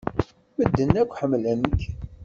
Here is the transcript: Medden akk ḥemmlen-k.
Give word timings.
Medden 0.57 0.91
akk 1.01 1.11
ḥemmlen-k. 1.19 1.81